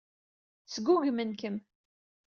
Sgugmen-kem. 0.73 1.57